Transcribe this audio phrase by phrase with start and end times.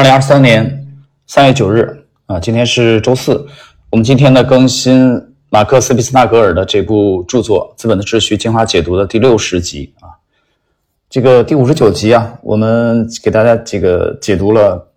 [0.00, 0.96] 二零二三年
[1.26, 3.46] 三月九日啊，今天是周四。
[3.90, 5.14] 我们今天呢更新
[5.50, 10.16] 马克思·毕斯纳格尔的这部著作《资本的秩序》精华解读的第六十集啊。
[11.10, 14.88] 这个第五十九集啊，我们给大家这个解读了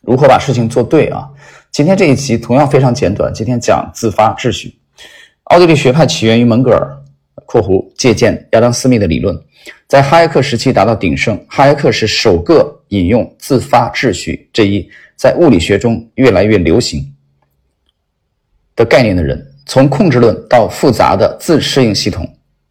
[0.00, 1.28] 如何把事情做对啊。
[1.70, 4.78] 今天这一集同样非常简短，今天讲自发秩序。
[5.42, 6.90] 奥地利学派起源于门格尔
[7.46, 9.38] （括弧借鉴亚当·斯密的理论），
[9.88, 11.38] 在哈耶克时期达到鼎盛。
[11.48, 12.80] 哈耶克是首个。
[12.88, 17.02] 引用自发秩序这一在物理学中越来越流行
[18.76, 22.24] 的概念的人，从控制论到复杂的自适应系统，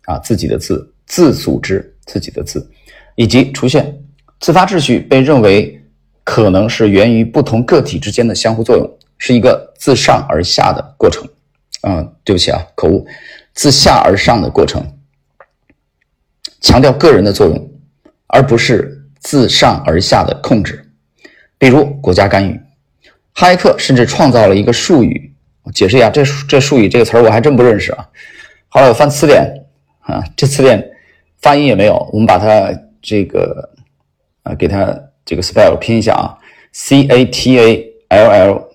[0.06, 2.66] 啊，自己的自自组织自己的自，
[3.16, 3.94] 以及出现
[4.40, 5.78] 自发秩序，被认为
[6.24, 11.28] 可能是源于不同个体之间的相互作用，是一个自上而下的过程。
[11.82, 13.06] 啊，对不起啊，口误，
[13.54, 14.86] 自下而上的过程，
[16.62, 17.72] 强调个人的作用，
[18.28, 19.00] 而不是。
[19.24, 20.86] 自上而下的控制，
[21.58, 22.60] 比如国家干预。
[23.32, 28.06] 哈耶克甚至创造了一个术语，我解释一下，这这术语这个词儿我还真不认识啊。
[28.68, 29.50] 后来我翻词典
[30.02, 30.86] 啊，这词典
[31.42, 32.70] 发音也没有，我们把它
[33.02, 33.70] 这个
[34.44, 36.38] 啊给它这个 spell 拼一下啊
[36.74, 38.70] ，c a t a l l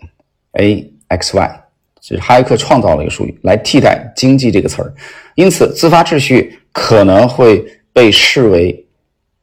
[0.53, 1.60] a x y，
[2.09, 4.95] 就是哈耶克创造了一个术语来替代经济这个词儿，
[5.34, 8.84] 因此自发秩序可能会被视为。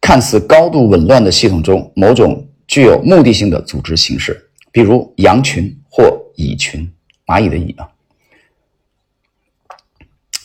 [0.02, 4.39] 看似高度紊乱的系统中，某种具有目的性的组织形式，
[4.72, 6.88] 比如羊群或蚁群，
[7.25, 7.89] 蚂蚁的蚁啊。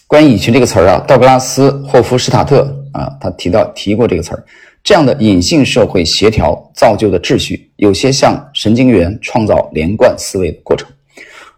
[0.06, 4.42] 关于蚁群这个词儿啊，道格拉斯·霍夫施塔特啊，他提到提过这个词儿。
[4.82, 10.88] 这样的隐性社会协调造就的秩序，有些像神经元创造连贯思维的过程。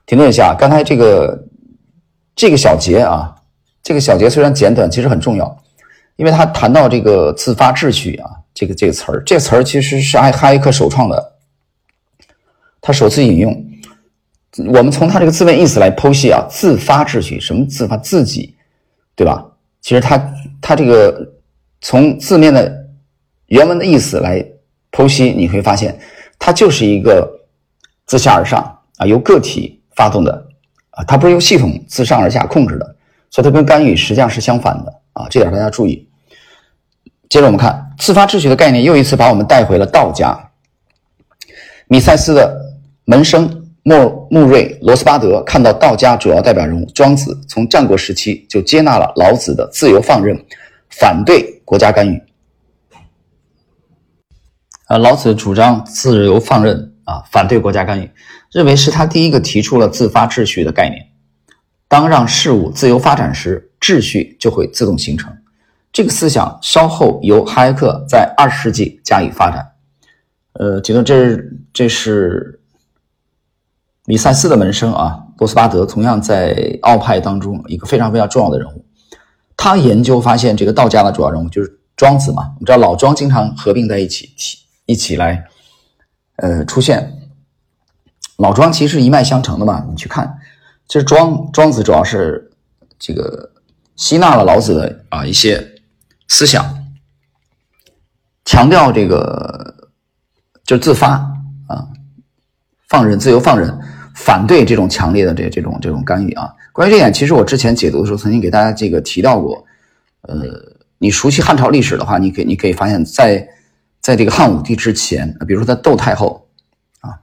[0.06, 1.46] 停顿一下，刚才这个
[2.34, 3.34] 这个小节啊，
[3.82, 5.58] 这个小节虽然简短，其实很重要。
[6.16, 11.32] 因为他谈到这个自发秩序啊，这个这个词儿，这词儿其实是艾哈耶克首创的，
[12.80, 13.66] 他首次引用。
[14.66, 18.54] 我们从他这个字面意思来剖析啊，自发秩序什么自发自己，
[19.16, 19.44] 对吧？
[19.80, 21.26] 其实他他这个
[21.80, 22.86] 从字面的
[23.46, 24.44] 原文的意思来
[24.92, 25.98] 剖析，你会发现
[26.38, 27.26] 它就是一个
[28.06, 28.62] 自下而上
[28.98, 30.46] 啊，由个体发动的
[30.90, 32.96] 啊，它不是由系统自上而下控制的，
[33.30, 36.08] 所以它跟干预实际上是相反的啊，这点大家注意。
[37.28, 40.38] 接着我们看自发秩序的概念，又一次把我们带回了道家。
[41.88, 42.60] 米塞斯的
[43.04, 50.38] 门生莫穆瑞罗斯巴德看到道家主要代表人物庄子从战国时期就接纳了老子的自由放任，
[50.90, 52.22] 反对国家干预。
[54.86, 58.10] 啊，老子主张自由放任啊，反对国家干预，
[58.52, 61.06] 认为是他第一个提出了自发秩序的概念。
[61.88, 65.30] 当让事物自由发展时，秩序就会自动形成。
[65.92, 69.72] 这个思想稍后由哈耶克在二十世纪加以发展。
[70.54, 72.60] 呃，觉得这是这是
[74.06, 78.84] 米塞斯的门生啊，罗斯巴德同样在奥派当中一个非常非常重要的人物。
[79.54, 82.42] 他研究发现，这个道家的主要人物就是庄子嘛。
[82.54, 84.30] 我们知道老庄经常合并在一起，
[84.86, 85.44] 一起来
[86.36, 87.12] 呃出现。
[88.36, 90.38] 老庄其实一脉相承的嘛，你去看，
[90.88, 92.50] 其实庄庄子主要是
[92.98, 93.50] 这个
[93.96, 95.68] 吸纳了老子的啊一些。
[96.28, 96.64] 思想
[98.46, 99.90] 强调这个
[100.64, 101.10] 就自发
[101.66, 101.86] 啊，
[102.88, 103.78] 放任自由放任，
[104.14, 106.50] 反对这种强烈的这这种这种干预啊。
[106.72, 109.62] 关于这点，其实我之前解读的时候曾经给大家这个提到过。
[110.22, 110.38] 呃，
[110.96, 113.46] 你熟悉汉朝历史的话，你可以你可以发现，在
[114.02, 116.46] 在这个汉武帝之前，比如说在窦太后
[117.00, 117.18] 啊，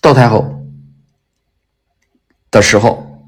[0.00, 0.44] 窦太后
[2.50, 3.26] 的时候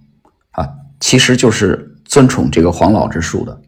[0.50, 0.68] 啊，
[1.00, 3.60] 其实就是尊崇这个黄老之术的。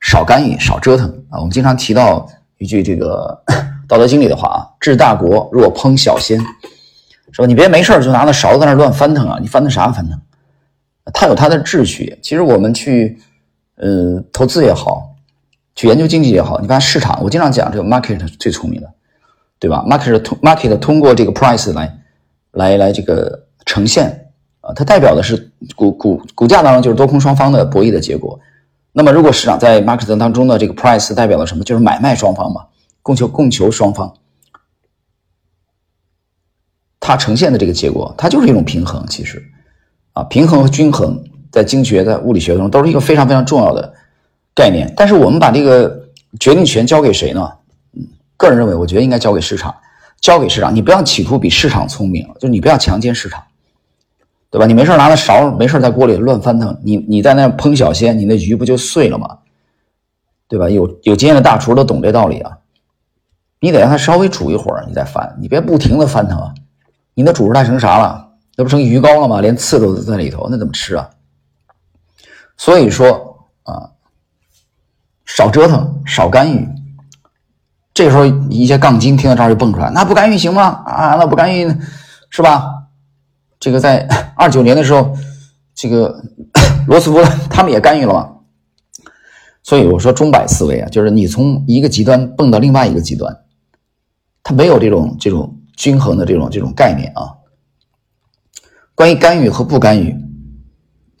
[0.00, 1.36] 少干预，少折腾啊！
[1.38, 3.38] 我们经常提到一句这个
[3.86, 6.40] 《道德经》里的话啊：“治大国若烹小鲜。”
[7.32, 7.46] 是吧？
[7.46, 9.38] 你别没事就拿那勺子在那乱翻腾啊！
[9.38, 10.18] 你翻腾啥翻腾？
[11.12, 12.18] 它有它的秩序。
[12.22, 13.20] 其实我们去
[13.74, 15.09] 呃投资也好，
[15.80, 18.92] 去研究经济也好，你看市场，我经常讲这个 market 最聪明的，
[19.58, 21.98] 对吧？market 通 market 通过这个 price 来
[22.50, 24.26] 来来这个呈现
[24.60, 28.38] 啊，它代表的是股股股价当中就是多空双方的博弈的结果。
[28.92, 31.64] 那么，如果市场在 market 当中的这个 price 代表了什么？
[31.64, 32.66] 就是买卖双方嘛，
[33.00, 34.12] 供求供求双方，
[37.00, 39.02] 它呈现的这个结果，它就是一种平衡。
[39.08, 39.42] 其实，
[40.12, 43.94] 啊，平衡和均衡在经济学、在物理学中都是一个非常非常重要的
[44.60, 44.92] 概念。
[44.96, 46.08] 但是，我们把这个
[46.38, 47.50] 决定权交给谁呢？
[48.36, 49.74] 个人认为，我觉得应该交给市场，
[50.20, 50.74] 交给市场。
[50.74, 53.42] 你不要企图比市场聪明，就你不要强奸市场。
[54.52, 54.66] 对吧？
[54.66, 59.38] 你没事拿着勺，没事在锅里乱翻腾，你你在那烹小鲜，你那鱼不就碎了吗？
[60.48, 60.68] 对吧？
[60.68, 62.58] 有有经验的大厨都懂这道理啊。
[63.60, 66.52] 你得让它稍微煮一会儿，你再翻，你别不停的翻腾啊！
[67.14, 68.26] 你那煮出来成啥了？
[68.56, 69.40] 那不成鱼糕了吗？
[69.40, 71.08] 连刺都在里头，那怎么吃啊？
[72.56, 73.90] 所以说啊，
[75.36, 76.68] 少折腾，少干预。
[77.94, 80.82] 这时候，一些杠精听到这儿就蹦出来：“那不干预行吗？
[80.86, 81.72] 啊，那不干预
[82.30, 82.64] 是吧？”
[83.60, 84.06] 这个在
[84.36, 85.14] 二九年的时候，
[85.74, 86.22] 这个
[86.86, 88.28] 罗斯福 他们也干预了嘛。
[89.62, 93.36] 所以我说钟摆思维啊，就是你从一个极端蹦到另外一个极端。
[94.42, 97.28] 他没有这种这种均衡的这种这种概念啊。
[98.94, 100.16] 关于干预和不干预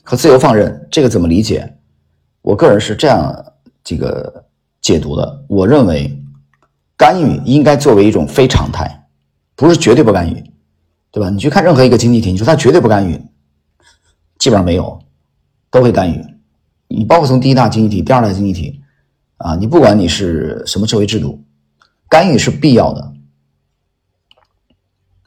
[0.02, 1.76] 和自由放任，这个怎么理解？
[2.42, 3.49] 我个人是这样
[3.82, 4.44] 这个
[4.80, 5.44] 解读的。
[5.48, 6.10] 我认为，
[6.96, 9.06] 干预应该作为一种非常态，
[9.54, 10.34] 不是绝对不干预，
[11.10, 11.30] 对吧？
[11.30, 13.14] 你去看任何一个经济体，你说它绝对不干预，
[14.38, 15.00] 基本上没有，
[15.70, 16.24] 都会干预。
[16.88, 18.82] 你包括从第一大经济体、第二大经济体
[19.36, 21.42] 啊，你不管你是什么社会制度。
[22.08, 23.12] 干预是必要的，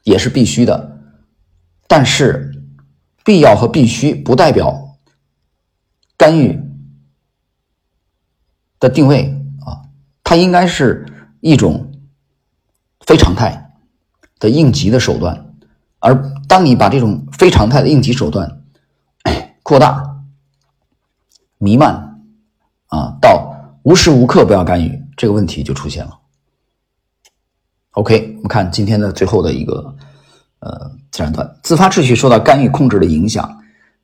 [0.04, 1.00] 也是必须的，
[1.88, 2.52] 但是
[3.24, 4.98] 必要和必须不代表
[6.18, 6.60] 干预
[8.84, 9.34] 的定位
[9.66, 9.80] 啊，
[10.26, 11.06] 它应该是
[11.40, 11.90] 一种
[13.08, 13.72] 非常态
[14.40, 15.56] 的应急的手段，
[16.00, 18.62] 而当你把这种非常态的应急手段
[19.64, 20.04] 扩大、
[21.60, 21.94] 弥漫
[22.88, 26.20] 啊，到无时无刻不要干预，这个问题就出现了。
[27.92, 29.96] OK，我们看今天的最后的一个
[30.60, 33.62] 呃自然段，自发秩序受到干预控制的影响。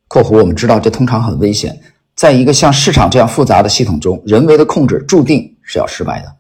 [0.08, 1.78] 括弧我们知道这通常很危险，
[2.20, 6.36] 在一个像市场这样复杂的系统中，人为的控制注定是要失败的。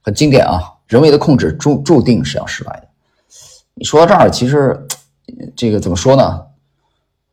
[0.00, 2.88] 很经典啊，人为的控制注注定是要失败的。
[3.74, 4.76] 你说到这儿，其实
[5.54, 6.40] 这个怎么说呢？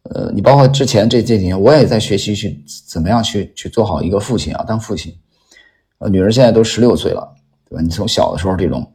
[0.04, 5.12] 呃，你包括之前这这几年，我也在学习去怎么样去去做好一个父亲啊，当父亲。
[5.98, 7.28] 呃，女儿现在都十六岁了，
[7.68, 7.82] 对吧？
[7.82, 8.88] 你从小的时候这种。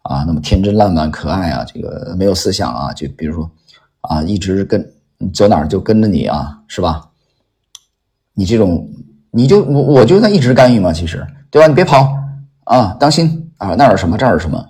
[0.00, 3.50] 啊，那么天真烂漫、可爱啊，这个没有思想啊，就比如说，
[4.00, 4.90] 啊，一直跟
[5.34, 7.06] 走哪儿就跟着你啊，是吧？
[8.36, 8.88] 你这种，
[9.32, 11.66] 你就我我就在一直干预嘛，其实，对吧？
[11.66, 12.08] 你别跑
[12.62, 14.64] 啊，当心啊，那儿什么，这儿什么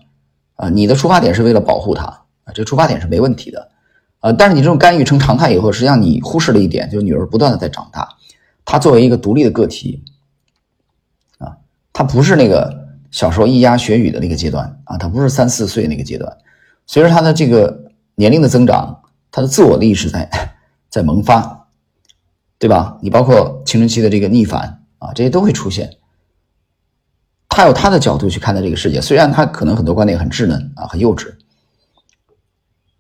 [0.55, 0.71] 啊？
[0.71, 2.05] 你的出发点是为了保护他
[2.45, 3.69] 啊，这出发点是没问题的
[4.21, 4.33] 啊。
[4.33, 8.09] 但是你这种干预成常态以后，实际上你忽视了一点，就是女儿不断的在长大，
[8.65, 10.03] 她作为一个独立的个体
[11.39, 11.59] 啊，
[11.93, 12.87] 她不是那个。
[13.13, 16.37] 小时候咿呀学语的那个阶段啊，他不是三四岁那个阶段，
[16.87, 17.85] 随着他的这个
[18.17, 20.29] 年龄的增长，他的自我的意识在
[20.91, 21.66] 在萌发，
[22.59, 22.99] 对吧？
[23.03, 25.97] 你包括青春期的这个逆反啊，这些都会出现。
[27.49, 31.33] 他有他的角度去看待这个世界，虽然他可能很多观点很稚嫩啊，很幼稚。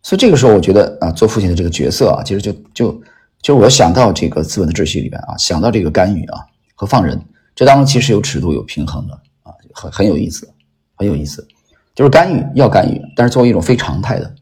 [0.02, 3.02] 所以这个时候，我觉得啊，做父亲的这个角色啊，其实就就
[3.42, 6.40] 就我想到这个资本的秩序里边啊，想到这个干预啊
[6.74, 7.20] 和放任，
[7.54, 9.52] 这当中其实有尺度、有平衡的啊。
[9.74, 10.48] 很很有意思，
[10.94, 11.46] 很有意思，
[11.94, 14.34] 就是干预要干预，但是作为一种非常态的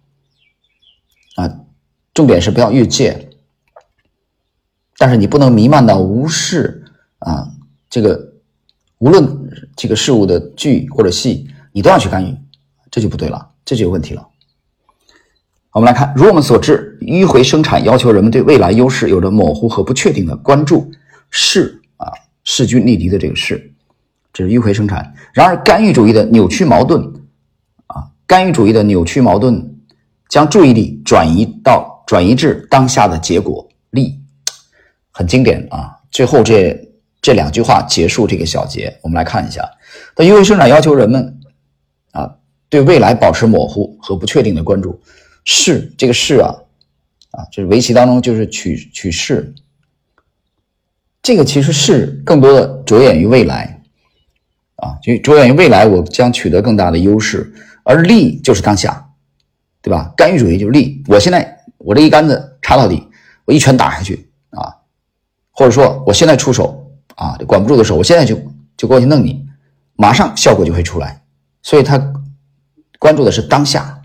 [1.37, 1.51] 啊，
[2.13, 3.29] 重点是不要越界，
[4.97, 6.85] 但是你不能弥漫到无视
[7.19, 7.49] 啊，
[7.91, 8.33] 这个
[8.99, 9.27] 无论
[9.77, 12.37] 这个事物的巨或者细，你都要去干预，
[12.91, 14.27] 这就不对了，这就有问题了。
[15.73, 20.89] 我们来看，如我们所知，迂回生产要求人们对未来优势有着模糊和不确定的关注，
[21.31, 22.07] 势啊
[22.45, 23.73] 势均力敌的这个势。
[24.33, 25.13] 这是迂回生产。
[25.33, 27.03] 然而，干预主义的扭曲矛盾，
[27.89, 29.75] 啊，干预主义的扭曲矛盾，
[30.29, 34.21] 将注意力转移到转移至当下的结果利，
[35.15, 35.99] 很经典啊。
[36.11, 36.79] 最后这
[37.23, 39.67] 这两句话结束这个小节，我们来看一下。
[40.17, 41.41] 那因为生产要求人们
[42.13, 42.37] 啊，
[42.69, 45.01] 对未来保持模糊和不确定的关注。
[45.45, 46.55] 是这个是啊，
[47.31, 49.55] 啊，就是围棋当中就是取取势，
[51.23, 53.81] 这个其实是更多的着眼于未来。
[54.77, 57.55] 啊，就着眼于未来，我将取得更大的优势，
[57.85, 59.09] 而利就是当下，
[59.81, 60.13] 对吧？
[60.17, 63.07] 干预主义就是利，我现在我这一杆子插到底，
[63.45, 64.75] 我一拳打下去啊，
[65.57, 66.85] 或者说我现在出手
[67.15, 68.37] 啊，管不住的时候，我现在就
[68.77, 69.47] 就过去弄你，
[69.95, 71.23] 马上效果就会出来。
[71.63, 72.13] 所以他
[72.99, 74.03] 关注的是当下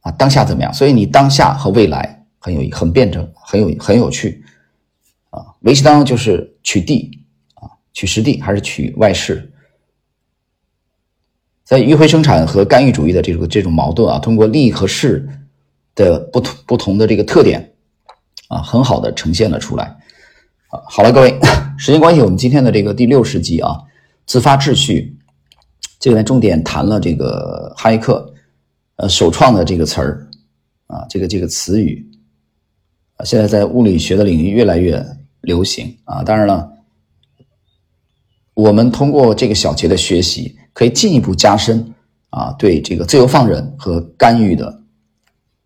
[0.00, 0.72] 啊，当下怎么样？
[0.72, 4.44] 所以你当下和未来很有很辩证，很有很有趣
[5.30, 5.44] 啊。
[5.60, 7.68] 围棋当中就是取地啊。
[7.92, 9.52] 取实地还是取外势？
[11.64, 15.28] 在迂回生产和干预主义的这个这种矛盾啊，通过利和势
[15.94, 17.74] 的不同不同的这个特点
[18.48, 19.84] 啊，很好的呈现了出来
[20.68, 20.82] 啊。
[20.88, 21.38] 好了，各位，
[21.78, 23.80] 时间关系，我们今天的这个第六十集啊，
[24.26, 25.16] 自发秩序，
[26.00, 28.34] 这里面重点谈了这个哈耶克
[28.96, 30.28] 呃首创的这个词儿
[30.88, 32.04] 啊，这个这个词语
[33.16, 35.04] 啊，现在在物理学的领域越来越
[35.42, 36.22] 流行啊。
[36.22, 36.70] 当然了。
[38.54, 40.54] 我们通过这个小节的学习。
[40.74, 41.92] 可以进一步加深
[42.30, 44.80] 啊对这个自由放任和干预的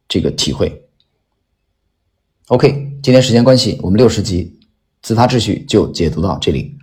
[0.09, 0.82] 这个体会。
[2.53, 4.61] OK，今天时间关系，我们六十集
[5.01, 6.77] 自发秩序就解读到这里。